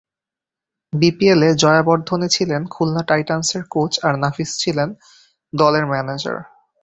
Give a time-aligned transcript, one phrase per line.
[0.93, 4.89] বিপিএলে জয়াবর্ধনে ছিলেন খুলনা টাইটানসের কোচ আর নাফিস ছিলেন
[5.53, 6.37] দলের ম্যানেজার।